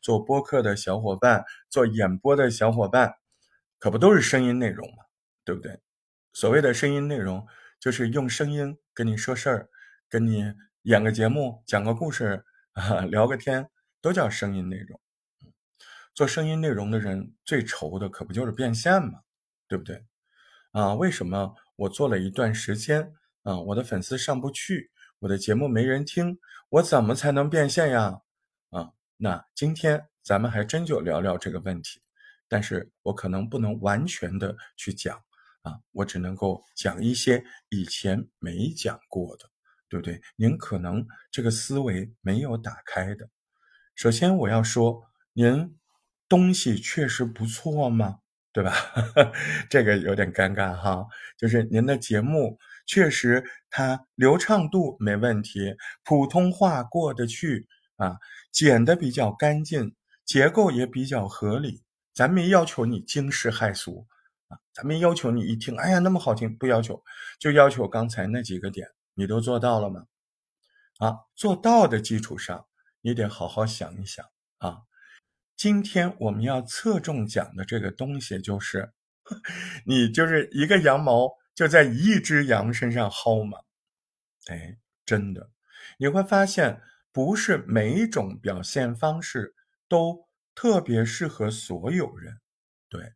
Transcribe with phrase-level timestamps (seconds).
[0.00, 3.16] 做播客的小伙伴，做演播的小伙伴，
[3.78, 5.04] 可不都是声音内容嘛，
[5.44, 5.80] 对不对？
[6.32, 7.46] 所谓的声音内容，
[7.78, 9.68] 就是用声音跟你说事儿，
[10.08, 13.68] 跟你演个节目，讲个故事，啊，聊个天，
[14.00, 15.00] 都叫声音内容。
[16.14, 19.20] 做声音内容的人最愁的可不就是变现嘛，
[19.66, 20.04] 对不对？
[20.72, 23.12] 啊，为什么我做了一段时间，
[23.42, 24.90] 啊，我的粉丝上不去，
[25.20, 26.38] 我的节目没人听，
[26.68, 28.20] 我怎么才能变现呀？
[28.70, 28.92] 啊，
[29.22, 32.00] 那今天咱们还真就聊聊这个问题，
[32.48, 35.14] 但是我可能不能完全的去讲，
[35.60, 39.50] 啊，我只能够讲一些以前没讲过的，
[39.90, 40.22] 对不对？
[40.36, 43.28] 您可能这个思维没有打开的。
[43.94, 45.02] 首先我要说，
[45.34, 45.76] 您。
[46.30, 48.20] 东西确实不错吗？
[48.52, 48.72] 对吧？
[49.68, 51.04] 这个有点尴尬哈。
[51.36, 55.74] 就是您的节目确实它流畅度没问题，
[56.04, 57.66] 普通话过得去
[58.00, 58.18] 啊，
[58.50, 61.82] 剪的比较干净，结构也比较合理。
[62.14, 64.06] 咱没要求你惊世骇俗
[64.48, 67.02] 啊，咱没要求你一听哎呀那么好听，不要求，
[67.38, 70.06] 就要求刚才那几个点，你都做到了吗？
[70.98, 72.66] 啊，做到的基础上，
[73.02, 74.24] 你得好好想一想
[74.58, 74.78] 啊。
[75.56, 78.92] 今天我们要侧重讲的这个东西，就是
[79.84, 83.58] 你就是一个羊毛就在一只羊身上薅嘛。
[84.46, 85.50] 哎，真的，
[85.98, 86.80] 你会发现
[87.12, 89.54] 不是每种表现方式
[89.88, 92.40] 都特别适合所有人。
[92.88, 93.14] 对，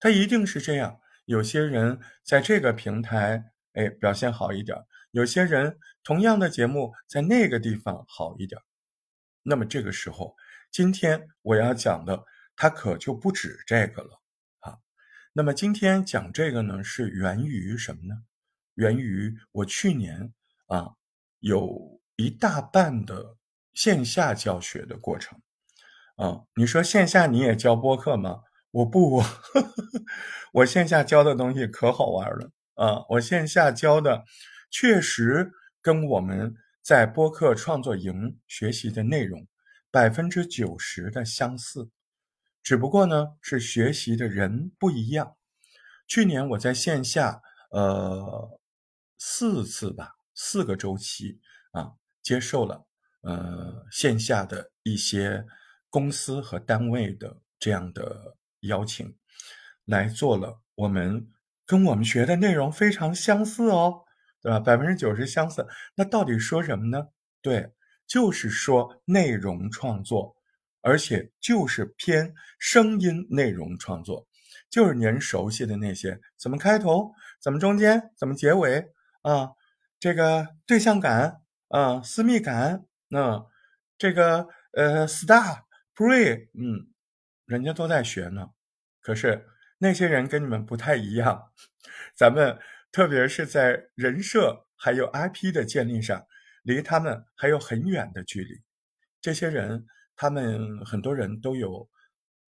[0.00, 1.00] 它一定是这样。
[1.24, 4.78] 有些人在这个平台，哎，表现好一点；
[5.10, 8.60] 有些人同样的节目在那个地方好一点。
[9.42, 10.36] 那么这个时候。
[10.72, 14.20] 今天我要讲的，它可就不止这个了
[14.58, 14.76] 啊。
[15.32, 18.14] 那么今天讲这个呢，是源于什么呢？
[18.74, 20.34] 源于我去年
[20.66, 20.90] 啊，
[21.38, 23.36] 有一大半的
[23.72, 25.40] 线下教学的过程
[26.16, 26.42] 啊。
[26.56, 28.40] 你说线下你也教播客吗？
[28.70, 29.22] 我不，
[30.52, 33.04] 我线下教的东西可好玩了啊。
[33.10, 34.24] 我线下教的
[34.70, 39.46] 确实跟我们在播客创作营学习的内容。
[39.88, 41.88] 百分之九十的相似，
[42.62, 45.36] 只不过呢是学习的人不一样。
[46.06, 47.40] 去年我在线下，
[47.70, 48.60] 呃，
[49.16, 51.40] 四次吧，四个周期
[51.70, 51.92] 啊，
[52.26, 52.84] 接受了
[53.22, 55.44] 呃线下的一些
[55.88, 59.16] 公司和单位的这样的邀请，
[59.84, 61.28] 来做了我们
[61.64, 64.02] 跟我们学的内容非常相似哦，
[64.42, 64.58] 对吧？
[64.58, 67.06] 百分之九十相似，那到底说什么呢？
[67.40, 67.72] 对。
[68.08, 70.36] 就是说内容创作，
[70.80, 74.28] 而且就是偏声音内容创作，
[74.70, 77.10] 就是您熟悉的那些，怎么开头，
[77.42, 78.92] 怎么中间，怎么结尾
[79.22, 79.50] 啊？
[79.98, 83.46] 这个对象感啊，私密感，那
[83.98, 85.62] 这个呃，star
[85.94, 86.92] pre，嗯，
[87.46, 88.50] 人家都在学呢。
[89.00, 89.46] 可是
[89.78, 91.52] 那些人跟你们不太一样，
[92.14, 92.58] 咱们
[92.90, 96.26] 特别是在人设还有 IP 的建立上。
[96.62, 98.60] 离他们还有很远的距离，
[99.20, 101.88] 这些人，他们很多人都有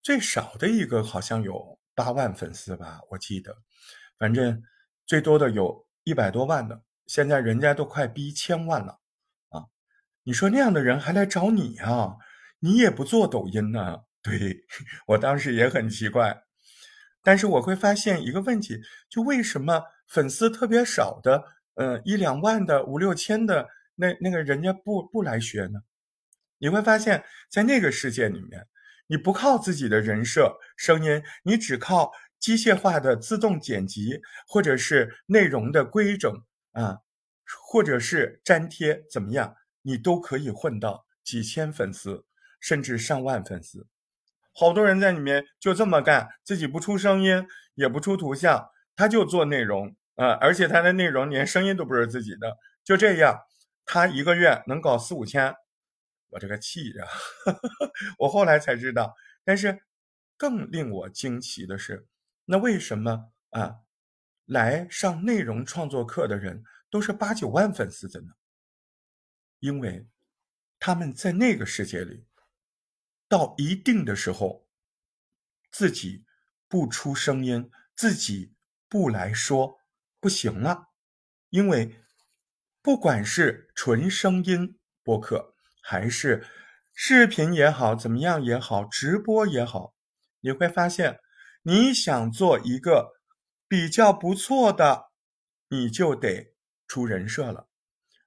[0.00, 3.54] 最少的一个，好像有八万粉丝吧，我记得，
[4.18, 4.62] 反正
[5.04, 8.98] 最多的有一百多万的，现在人家都快逼千万了！
[10.26, 12.16] 你说那样的人还来找你啊？
[12.58, 13.98] 你也不做抖音呢？
[14.22, 14.64] 对
[15.06, 16.42] 我当时也很奇怪，
[17.22, 21.44] 但是我会发现一个问题，就为什么粉丝特别少的，
[21.74, 23.68] 呃，一两万的，五六千的。
[23.94, 25.78] 那那个人家不不来学呢？
[26.58, 28.66] 你会发现在那个世界里面，
[29.06, 32.10] 你不靠自己的人设、声音，你只靠
[32.40, 36.32] 机械化的自动剪辑，或者是内容的规整
[36.72, 36.98] 啊，
[37.68, 39.54] 或者是粘贴，怎么样，
[39.86, 42.26] 你都可以混到几千粉丝，
[42.58, 43.86] 甚至上万粉丝。
[44.52, 53.40] 好多人在里面就这么干，自己不出声音，也不出图像，他就做内容啊，而且他的内容连声音都不是自己的，就这样。
[53.84, 55.54] 他一个月能搞四五千，
[56.30, 57.06] 我这个气呀！
[58.18, 59.14] 我后来才知道，
[59.44, 59.82] 但是
[60.36, 62.08] 更令我惊奇的是，
[62.46, 63.76] 那为什么啊，
[64.46, 68.32] 来上内容创作课的人都是八九万粉丝的呢？
[69.66, 70.06] 因为
[70.78, 72.24] 他们在那个世界里，
[73.28, 74.68] 到一定的时候，
[75.72, 76.24] 自己
[76.68, 78.54] 不出声音，自己
[78.88, 79.80] 不来说
[80.20, 80.90] 不行了，
[81.50, 82.00] 因为。
[82.80, 86.46] 不管是纯声音播客，还是
[86.94, 89.96] 视频也好，怎么样也好，直播也好，
[90.38, 91.18] 你会发现，
[91.62, 93.18] 你想做一个
[93.66, 95.10] 比较不错的，
[95.70, 96.54] 你就得
[96.86, 97.65] 出人设了。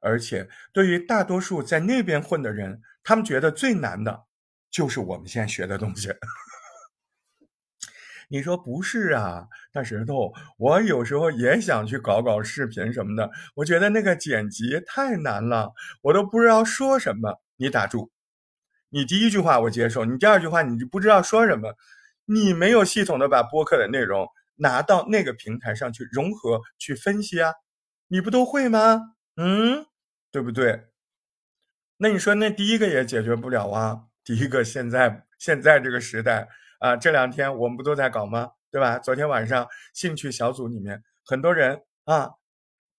[0.00, 4.24] 而且，对于大多数在那边混的人，他们觉得最难的
[4.70, 6.08] 就是我们现在学的东西。
[8.30, 15.72] 你说不是啊，大石头，我有时候也想去搞搞视频什么的，我觉得那个剪辑太难了，
[16.02, 17.40] 我都不知道说什么。
[17.56, 18.12] 你打住，
[18.90, 21.74] 你第一句话我接受，你第二句话你就不知道说什么，
[22.26, 27.54] 你没有系统的把播客的内容拿到那个平台上去融合去分析啊，
[28.08, 29.14] 你不都会吗？
[29.36, 29.86] 嗯，
[30.30, 30.88] 对不对？
[31.98, 34.04] 那你说那第一个也解决不了啊？
[34.24, 36.48] 第一个现在现在这个时代。
[36.80, 38.52] 啊，这两天我们不都在搞吗？
[38.70, 39.00] 对吧？
[39.00, 42.34] 昨天晚上兴趣小组里面很多人啊，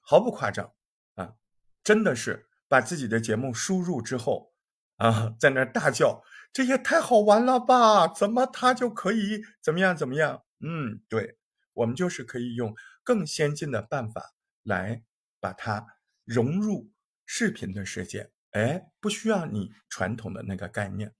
[0.00, 0.72] 毫不夸张
[1.16, 1.34] 啊，
[1.82, 4.52] 真的是把自己的节目输入之后
[4.98, 6.22] 啊，在那大叫
[6.54, 8.06] ：“这也太好玩了吧！
[8.06, 11.36] 怎么他就可以怎么样怎么样？”嗯，对，
[11.72, 15.02] 我们就是可以用更先进的办法来
[15.40, 15.84] 把它
[16.24, 16.92] 融入
[17.26, 18.30] 视频的世界。
[18.50, 21.14] 哎，不需要你传统的那个概念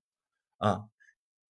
[0.58, 0.84] 啊。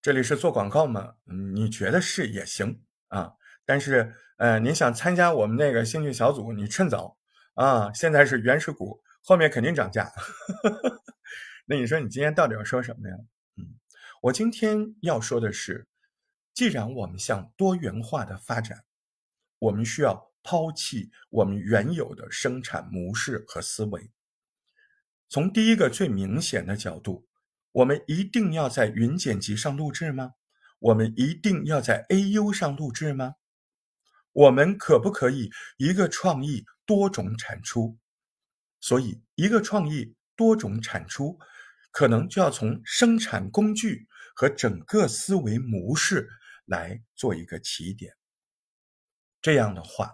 [0.01, 1.15] 这里是做广告吗？
[1.55, 3.35] 你觉得是也行啊，
[3.65, 7.17] 但是呃，你想参加我们那个兴趣小组，你趁早
[7.55, 7.91] 啊！
[7.93, 10.13] 现在是原始股，后面肯定涨价。
[11.67, 13.17] 那你说你今天到底要说什么呀？
[13.57, 13.79] 嗯，
[14.23, 15.87] 我今天要说的是，
[16.53, 18.85] 既然我们向多元化的发展，
[19.59, 24.11] 我们需要抛弃我们原有的生产模式和思维。
[25.35, 27.27] 从第一个最明显的角度。
[27.73, 30.35] 我们一定要在云剪辑上录制吗？
[30.79, 33.35] 我们一定要在 AU 上录制吗？
[34.31, 37.99] 我们可不可以一个创意多种产出？
[38.79, 41.37] 所以，一个创意多种产出，
[41.91, 44.07] 可能就要从生产工具
[44.37, 46.29] 和整个思维模式
[46.65, 48.13] 来做一个起点。
[49.43, 50.13] 这样的话，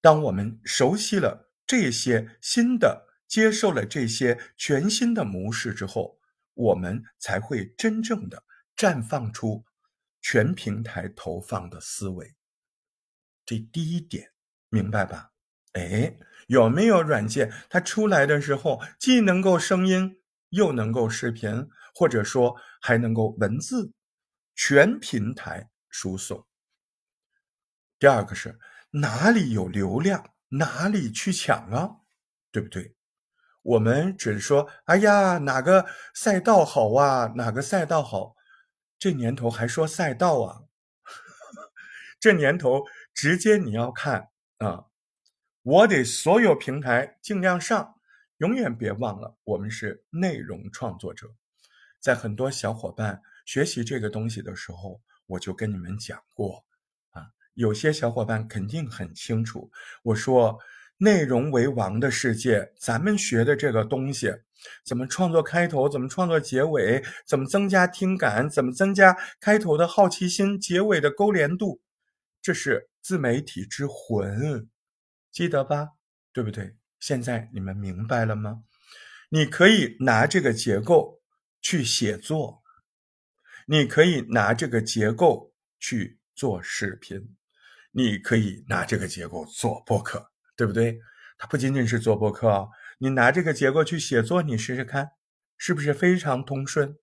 [0.00, 6.20] 当我们熟悉了这些新的、接受了这些全新的模式之后，
[6.52, 8.44] 我们才会真正的
[8.76, 9.64] 绽放出
[10.20, 12.34] 全平台投放的思维。
[13.46, 14.32] 这第一点，
[14.68, 15.32] 明白吧？
[15.72, 16.14] 哎，
[16.46, 17.50] 有没有软件？
[17.70, 20.20] 它出来的时候，既能够声音，
[20.50, 23.94] 又能够视频，或者说还能够文字，
[24.54, 26.46] 全平台输送。
[27.98, 28.58] 第二个是
[28.90, 31.96] 哪里有流量，哪里去抢啊？
[32.50, 32.94] 对不对？
[33.62, 37.32] 我们只是说，哎呀，哪个赛道好啊？
[37.36, 38.34] 哪个赛道好？
[38.98, 40.62] 这年头还说赛道啊？
[42.18, 42.82] 这年头
[43.14, 44.86] 直接你要看啊！
[45.62, 47.94] 我得所有平台尽量上，
[48.38, 51.32] 永远别忘了，我们是内容创作者。
[52.00, 56.64] 在很多小伙伴学习这个东西的时候，我就跟你们讲过
[57.10, 59.70] 啊，有些小伙伴肯定很清楚，
[60.02, 60.58] 我说。
[61.02, 64.32] 内容为王的世界，咱们学的这个东西，
[64.84, 71.82] 怎么创作开头，怎么创作结尾，怎么增加听感，怎么增加开头的好奇心，结尾的勾连度，
[72.40, 74.70] 这是自媒体之魂，
[75.32, 75.88] 记得吧？
[76.32, 76.76] 对不对？
[77.00, 78.62] 现在你们明白了吗？
[79.30, 81.20] 你可以拿这个结构
[81.60, 82.62] 去写作，
[83.66, 87.34] 你可以拿这个结构去做视频，
[87.90, 90.31] 你可以拿这个结构做播客。
[90.62, 91.00] 对不对？
[91.38, 92.68] 它不仅仅是做播客，
[92.98, 95.10] 你拿这个结构去写作，你试试看，
[95.58, 96.96] 是不是非常通顺，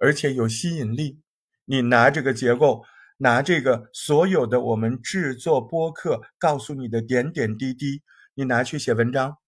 [0.00, 1.22] 而且有吸引力？
[1.64, 2.84] 你拿这个结构，
[3.18, 8.02] 拿这个所有的我们制作播客告诉你的点点滴滴，
[8.34, 9.38] 你拿去写文章，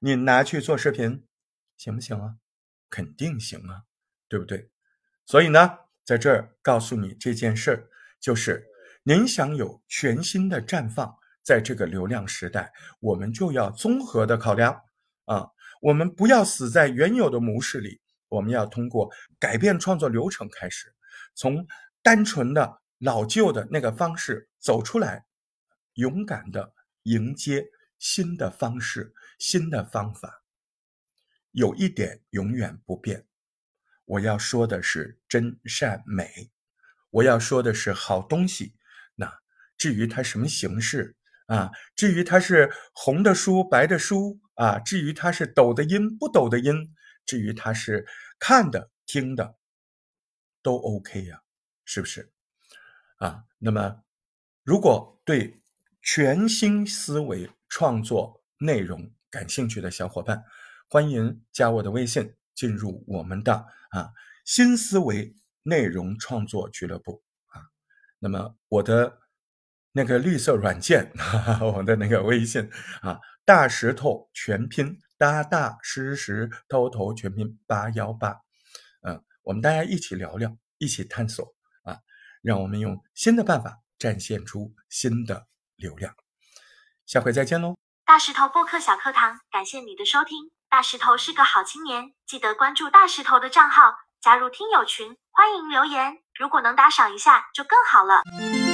[0.00, 1.22] 你拿去做视频，
[1.76, 2.34] 行不行啊？
[2.90, 3.82] 肯定行啊，
[4.26, 4.70] 对不对？
[5.24, 8.66] 所以呢，在这儿告诉你这件事儿，就是
[9.04, 11.16] 您想有全新的绽放。
[11.48, 14.82] 在这个流量时代，我们就要综合的考量
[15.24, 15.48] 啊，
[15.80, 20.94] 我们不要死在原有的模式里，我们要通过改变创作流程开始，
[21.34, 21.66] 从
[22.02, 25.24] 单纯的老旧的那个方式走出来，
[25.94, 26.74] 勇敢的
[27.04, 27.64] 迎接
[27.98, 30.42] 新的方式、新的方法。
[31.52, 33.24] 有一点永远不变，
[34.04, 36.50] 我要说的是真善美，
[37.08, 38.74] 我要说的是好东西。
[39.14, 39.38] 那
[39.78, 41.14] 至于它什么形式？
[41.48, 48.06] 啊，至于它是红的书、白的书啊，至于它是抖的音、不抖的音，至于它是
[48.38, 49.56] 看的、听的，
[50.62, 51.40] 都 OK 呀，
[51.86, 52.30] 是不是？
[53.16, 54.02] 啊，那么
[54.62, 55.58] 如果对
[56.02, 60.44] 全新思维创作内容感兴趣的小伙伴，
[60.90, 63.54] 欢迎加我的微信，进入我们的
[63.90, 64.12] 啊
[64.44, 67.62] 新思维内容创作俱乐部啊。
[68.18, 69.20] 那么我的。
[69.92, 71.12] 那个绿色软件，
[71.60, 72.70] 我们的那个微信
[73.02, 78.36] 啊，大石头全拼，大大石石头头全拼八幺八，
[79.02, 81.98] 嗯，我们大家一起聊聊，一起探索啊，
[82.42, 86.14] 让我们用新的办法展现出新的流量。
[87.06, 87.74] 下回再见喽！
[88.04, 90.50] 大石头播客小课堂，感谢你的收听。
[90.70, 96.18] 大石头是个好青年，记得关注大石头的账号，加入听友群，欢迎留言。
[96.38, 98.67] 如果能打赏一下，就更好了。